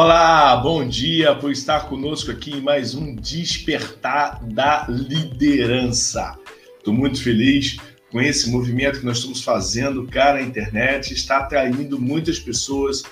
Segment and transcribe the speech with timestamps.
[0.00, 6.38] Olá, bom dia por estar conosco aqui em mais um Despertar da Liderança.
[6.78, 12.00] Estou muito feliz com esse movimento que nós estamos fazendo, cara, a internet está atraindo
[12.00, 13.02] muitas pessoas.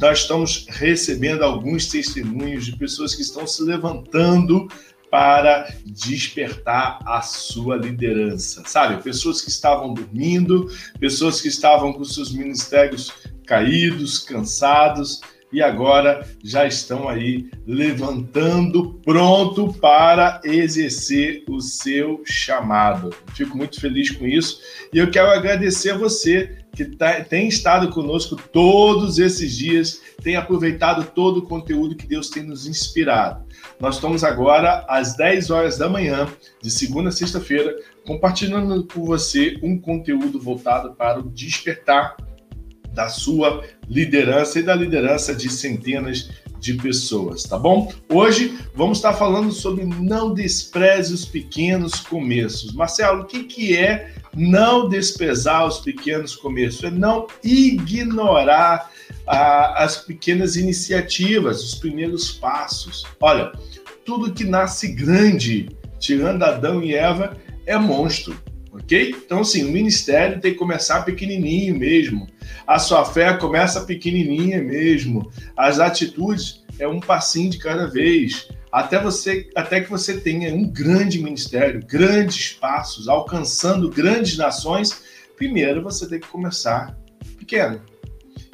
[0.00, 4.68] Nós estamos recebendo alguns testemunhos de pessoas que estão se levantando
[5.10, 8.62] para despertar a sua liderança.
[8.64, 10.70] Sabe, pessoas que estavam dormindo,
[11.00, 13.12] pessoas que estavam com seus ministérios
[13.44, 15.20] caídos, cansados,
[15.52, 23.14] e agora já estão aí levantando, pronto para exercer o seu chamado.
[23.34, 24.60] Fico muito feliz com isso
[24.92, 30.36] e eu quero agradecer a você que tá, tem estado conosco todos esses dias, tem
[30.36, 33.44] aproveitado todo o conteúdo que Deus tem nos inspirado.
[33.80, 36.28] Nós estamos agora às 10 horas da manhã,
[36.62, 37.74] de segunda a sexta-feira,
[38.06, 42.16] compartilhando com você um conteúdo voltado para o despertar
[42.92, 47.92] da sua liderança e da liderança de centenas de pessoas, tá bom?
[48.08, 52.72] Hoje vamos estar falando sobre não despreze os pequenos começos.
[52.72, 56.82] Marcelo, o que, que é não desprezar os pequenos começos?
[56.82, 58.90] É não ignorar
[59.26, 63.04] ah, as pequenas iniciativas, os primeiros passos.
[63.20, 63.52] Olha,
[64.04, 65.68] tudo que nasce grande,
[66.00, 68.36] tirando Adão e Eva, é monstro
[68.78, 69.10] ok?
[69.10, 72.28] Então, assim, o ministério tem que começar pequenininho mesmo.
[72.66, 75.30] A sua fé começa pequenininha mesmo.
[75.56, 78.48] As atitudes é um passinho de cada vez.
[78.70, 85.02] Até você, até que você tenha um grande ministério, grandes passos, alcançando grandes nações,
[85.36, 86.96] primeiro você tem que começar
[87.38, 87.80] pequeno.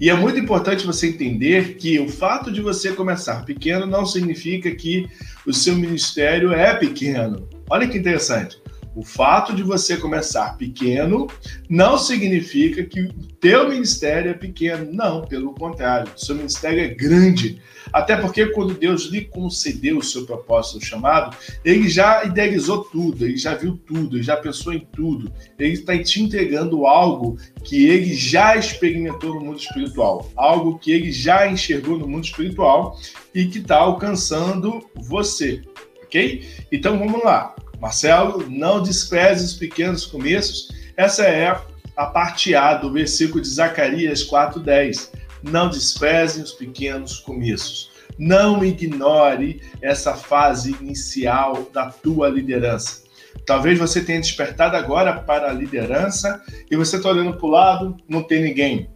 [0.00, 4.74] E é muito importante você entender que o fato de você começar pequeno não significa
[4.74, 5.06] que
[5.46, 7.48] o seu ministério é pequeno.
[7.68, 8.59] Olha que interessante.
[8.94, 11.28] O fato de você começar pequeno
[11.68, 14.92] não significa que o teu ministério é pequeno.
[14.92, 16.12] Não, pelo contrário.
[16.14, 17.62] O seu ministério é grande.
[17.92, 23.36] Até porque quando Deus lhe concedeu o seu propósito, chamado, ele já idealizou tudo, ele
[23.36, 25.32] já viu tudo, ele já pensou em tudo.
[25.58, 31.12] Ele está te entregando algo que ele já experimentou no mundo espiritual, algo que ele
[31.12, 32.98] já enxergou no mundo espiritual
[33.34, 35.62] e que está alcançando você,
[36.02, 36.44] ok?
[36.70, 37.54] Então vamos lá.
[37.80, 40.68] Marcelo, não despreze os pequenos começos.
[40.96, 41.58] Essa é
[41.96, 45.10] a parte A do versículo de Zacarias 4:10.
[45.42, 47.90] Não despreze os pequenos começos.
[48.18, 53.02] Não ignore essa fase inicial da tua liderança.
[53.46, 57.96] Talvez você tenha despertado agora para a liderança e você está olhando para o lado,
[58.06, 58.90] não tem ninguém.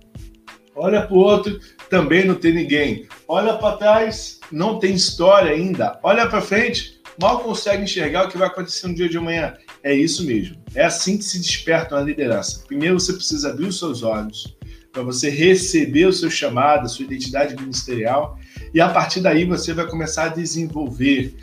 [0.76, 1.58] Olha para o outro,
[1.88, 3.08] também não tem ninguém.
[3.26, 5.98] Olha para trás, não tem história ainda.
[6.02, 9.54] Olha para frente, mal consegue enxergar o que vai acontecer no dia de amanhã.
[9.82, 10.56] É isso mesmo.
[10.74, 12.64] É assim que se desperta uma liderança.
[12.66, 14.56] Primeiro você precisa abrir os seus olhos
[14.94, 18.38] para você receber o seu chamado, a sua identidade ministerial,
[18.72, 21.34] e a partir daí você vai começar a desenvolver,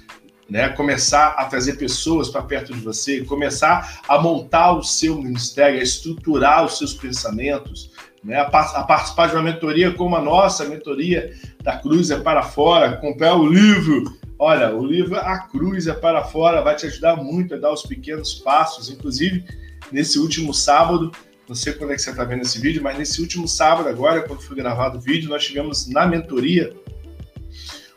[0.50, 0.70] né?
[0.70, 5.84] começar a trazer pessoas para perto de você, começar a montar o seu ministério, a
[5.84, 7.92] estruturar os seus pensamentos,
[8.24, 8.40] né?
[8.40, 12.96] a, participar de uma mentoria como a nossa, a mentoria da Cruz é para fora,
[12.98, 17.54] comprar o livro Olha, o livro A Cruz é para Fora vai te ajudar muito
[17.54, 18.90] a dar os pequenos passos.
[18.90, 19.46] Inclusive,
[19.92, 21.12] nesse último sábado,
[21.48, 24.24] não sei quando é que você está vendo esse vídeo, mas nesse último sábado, agora,
[24.24, 26.76] quando foi gravado o vídeo, nós tivemos na mentoria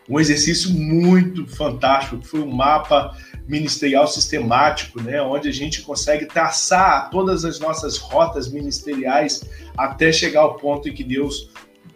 [0.07, 3.17] um exercício muito fantástico, que foi um mapa
[3.49, 9.45] ministerial sistemático, né, onde a gente consegue traçar todas as nossas rotas ministeriais
[9.79, 11.49] até chegar ao ponto em que Deus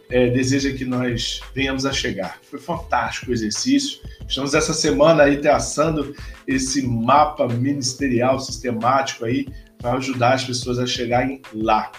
[0.09, 2.39] é, deseja que nós venhamos a chegar.
[2.49, 3.99] Foi fantástico o exercício.
[4.27, 6.15] Estamos essa semana aí traçando
[6.47, 9.47] esse mapa ministerial sistemático aí
[9.77, 11.91] para ajudar as pessoas a chegarem lá.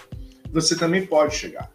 [0.51, 1.71] Você também pode chegar.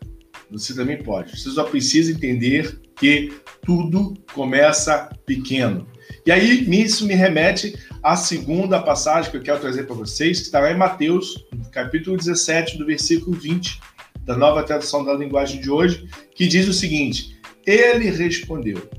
[0.51, 1.41] Você também pode.
[1.41, 3.33] Você só precisa entender que
[3.63, 5.89] tudo começa pequeno.
[6.25, 10.47] E aí, isso me remete à segunda passagem que eu quero trazer para vocês, que
[10.47, 13.81] está lá em Mateus, capítulo 17, do versículo 20
[14.27, 18.91] da nova tradução da linguagem de hoje, que diz o seguinte: Ele respondeu,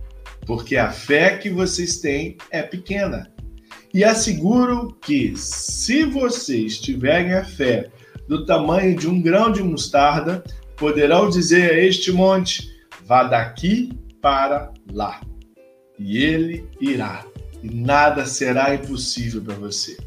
[0.45, 3.31] porque a fé que vocês têm é pequena.
[3.93, 7.89] E asseguro que, se vocês tiverem a fé
[8.27, 10.43] do tamanho de um grão de mostarda,
[10.77, 12.69] poderão dizer a este monte:
[13.05, 13.91] vá daqui
[14.21, 15.21] para lá.
[15.99, 17.25] E ele irá,
[17.61, 19.97] e nada será impossível para você.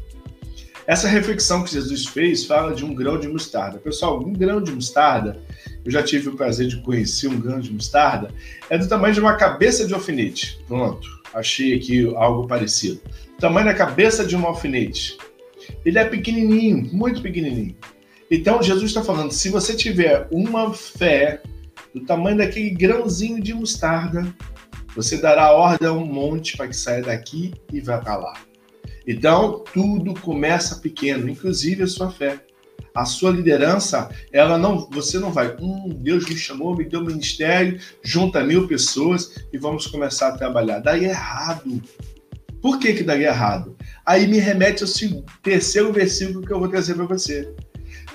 [0.87, 3.77] Essa reflexão que Jesus fez fala de um grão de mostarda.
[3.77, 5.39] Pessoal, um grão de mostarda,
[5.85, 8.29] eu já tive o prazer de conhecer um grão de mostarda,
[8.69, 10.59] é do tamanho de uma cabeça de alfinete.
[10.67, 13.01] Pronto, achei aqui algo parecido.
[13.37, 15.17] O tamanho da cabeça de um alfinete.
[15.85, 17.75] Ele é pequenininho, muito pequenininho.
[18.29, 21.41] Então, Jesus está falando: se você tiver uma fé
[21.93, 24.33] do tamanho daquele grãozinho de mostarda,
[24.95, 28.33] você dará ordem a um monte para que saia daqui e vá para lá.
[29.07, 32.39] Então, tudo começa pequeno, inclusive a sua fé.
[32.93, 37.79] A sua liderança, ela não, você não vai, hum, Deus me chamou, me deu ministério,
[38.03, 40.79] junta mil pessoas e vamos começar a trabalhar.
[40.79, 41.81] Daí é errado.
[42.61, 43.77] Por que que daí é errado?
[44.05, 44.89] Aí me remete ao
[45.41, 47.49] terceiro versículo que eu vou trazer para você.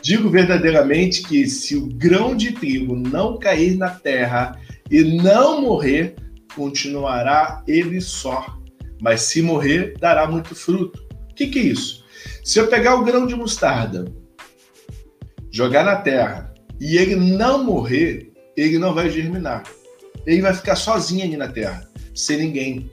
[0.03, 4.61] Digo verdadeiramente que se o grão de trigo não cair na terra
[4.91, 6.15] e não morrer,
[6.55, 8.57] continuará ele só,
[9.01, 11.05] mas se morrer, dará muito fruto.
[11.31, 12.05] O que, que é isso?
[12.43, 14.07] Se eu pegar o grão de mostarda,
[15.51, 19.65] jogar na terra e ele não morrer, ele não vai germinar.
[20.27, 22.91] Ele vai ficar sozinho ali na terra, sem ninguém.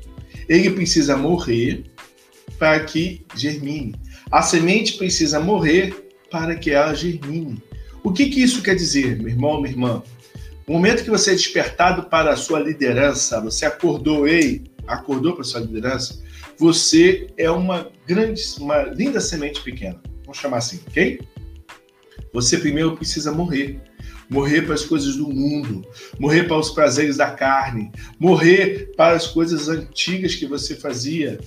[0.47, 1.83] Ele precisa morrer
[2.59, 3.95] para que germine.
[4.31, 7.61] A semente precisa morrer para que ela germine.
[8.03, 10.03] O que, que isso quer dizer, meu irmão, minha irmã?
[10.67, 15.43] No momento que você é despertado para a sua liderança, você acordou, ei, acordou para
[15.43, 16.21] sua liderança,
[16.57, 20.01] você é uma grande, uma linda semente pequena.
[20.21, 21.19] Vamos chamar assim, ok?
[22.33, 23.79] Você primeiro precisa morrer.
[24.29, 25.85] Morrer para as coisas do mundo,
[26.17, 31.39] morrer para os prazeres da carne, morrer para as coisas antigas que você fazia,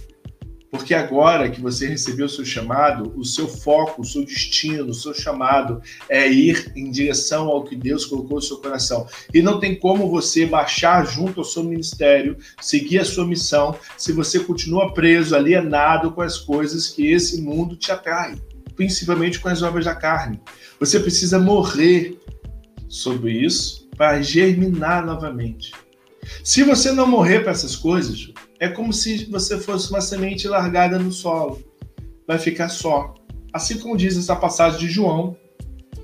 [0.70, 4.94] porque agora que você recebeu o seu chamado, o seu foco, o seu destino, o
[4.94, 9.06] seu chamado é ir em direção ao que Deus colocou no seu coração.
[9.32, 14.12] E não tem como você baixar junto ao seu ministério, seguir a sua missão, se
[14.12, 18.34] você continua preso, alienado com as coisas que esse mundo te atrai,
[18.74, 20.40] principalmente com as obras da carne.
[20.80, 22.18] Você precisa morrer
[22.88, 25.72] sobre isso para germinar novamente.
[26.42, 30.98] Se você não morrer para essas coisas, é como se você fosse uma semente largada
[30.98, 31.62] no solo.
[32.26, 33.14] Vai ficar só.
[33.52, 35.36] Assim como diz essa passagem de João,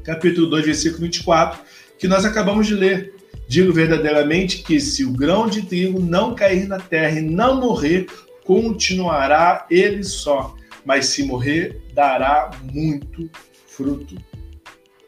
[0.04, 1.60] capítulo 2, versículo 24,
[1.98, 3.14] que nós acabamos de ler.
[3.48, 8.06] Digo verdadeiramente que se o grão de trigo não cair na terra e não morrer,
[8.44, 10.54] continuará ele só,
[10.84, 13.30] mas se morrer, dará muito
[13.66, 14.16] fruto.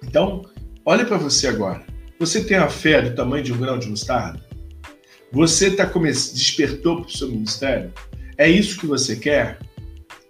[0.02, 0.42] Então,
[0.84, 1.84] olhe para você agora.
[2.18, 4.43] Você tem a fé do tamanho de um grão de mostarda?
[5.34, 6.12] Você tá come...
[6.12, 7.92] despertou para o seu ministério?
[8.38, 9.58] É isso que você quer?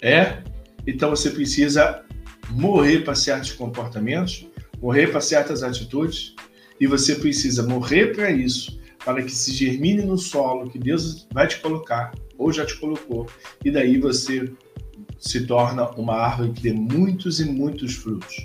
[0.01, 0.39] É?
[0.87, 2.03] Então você precisa
[2.49, 4.47] morrer para certos comportamentos,
[4.81, 6.35] morrer para certas atitudes,
[6.81, 11.47] e você precisa morrer para isso, para que se germine no solo que Deus vai
[11.49, 13.27] te colocar, ou já te colocou,
[13.63, 14.51] e daí você
[15.19, 18.37] se torna uma árvore que dê muitos e muitos frutos.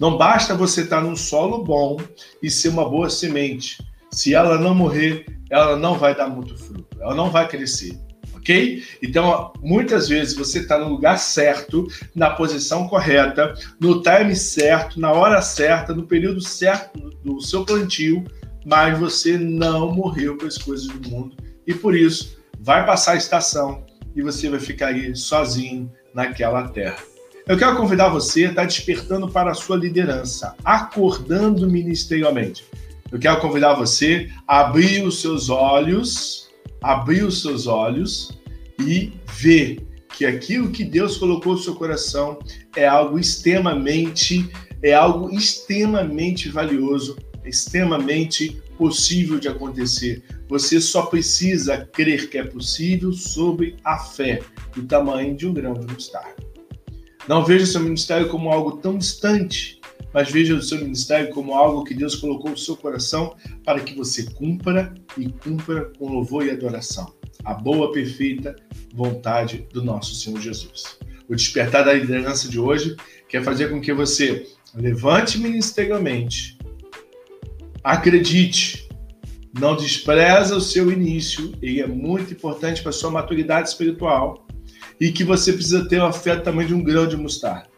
[0.00, 1.96] Não basta você estar num solo bom
[2.42, 3.78] e ser uma boa semente.
[4.10, 7.98] Se ela não morrer, ela não vai dar muito fruto, ela não vai crescer.
[8.34, 8.82] Ok?
[9.02, 15.12] Então, muitas vezes você está no lugar certo, na posição correta, no time certo, na
[15.12, 18.24] hora certa, no período certo do seu plantio,
[18.64, 21.36] mas você não morreu com as coisas do mundo
[21.66, 23.84] e por isso vai passar a estação
[24.16, 26.98] e você vai ficar aí sozinho naquela terra.
[27.46, 32.64] Eu quero convidar você a estar despertando para a sua liderança, acordando ministerialmente.
[33.10, 36.48] Eu quero convidar você a abrir os seus olhos,
[36.82, 38.38] abrir os seus olhos
[38.78, 42.38] e ver que aquilo que Deus colocou no seu coração
[42.76, 44.50] é algo extremamente,
[44.82, 50.22] é algo extremamente valioso, extremamente possível de acontecer.
[50.48, 54.40] Você só precisa crer que é possível sobre a fé
[54.74, 56.36] do tamanho de um grão de mostarda.
[57.26, 59.77] Não veja seu ministério como algo tão distante,
[60.12, 63.34] mas veja o seu ministério como algo que Deus colocou no seu coração
[63.64, 67.12] para que você cumpra e cumpra com louvor e adoração.
[67.44, 68.56] A boa, perfeita
[68.94, 70.98] vontade do nosso Senhor Jesus.
[71.28, 72.96] O despertar da liderança de hoje
[73.28, 76.58] quer fazer com que você levante ministerialmente,
[77.84, 78.88] acredite,
[79.58, 84.46] não despreza o seu início, ele é muito importante para a sua maturidade espiritual
[85.00, 87.68] e que você precisa ter uma fé tamanho de um grão de mostarda.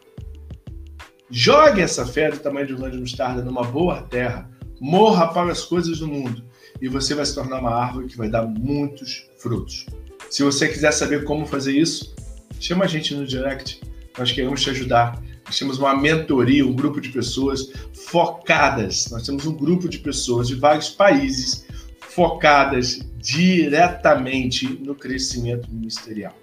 [1.33, 5.49] Jogue essa fé do tamanho de um grão de mostarda numa boa terra, morra para
[5.49, 6.43] as coisas do mundo
[6.81, 9.85] e você vai se tornar uma árvore que vai dar muitos frutos.
[10.29, 12.13] Se você quiser saber como fazer isso,
[12.59, 13.79] chama a gente no direct,
[14.17, 15.23] nós queremos te ajudar.
[15.45, 19.09] Nós temos uma mentoria, um grupo de pessoas focadas.
[19.09, 21.65] Nós temos um grupo de pessoas de vários países
[21.99, 26.35] focadas diretamente no crescimento ministerial.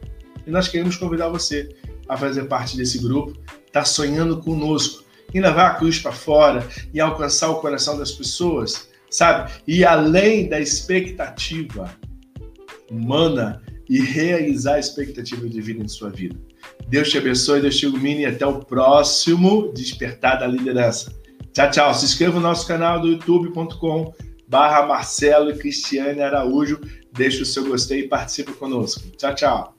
[0.47, 1.69] E nós queremos convidar você
[2.09, 3.39] a fazer parte desse grupo
[3.69, 8.89] está sonhando conosco em levar a cruz para fora e alcançar o coração das pessoas,
[9.11, 9.53] sabe?
[9.67, 11.95] E além da expectativa
[12.91, 16.37] humana e realizar a expectativa de vida em sua vida.
[16.89, 21.13] Deus te abençoe, Deus te ilumine e até o próximo Despertar da Liderança.
[21.53, 21.95] Tchau, tchau.
[21.95, 24.13] Se inscreva no nosso canal do youtube.com
[24.47, 26.81] barra Marcelo e Cristiane Araújo.
[27.13, 29.03] Deixa o seu gostei e participe conosco.
[29.17, 29.75] Tchau, tchau.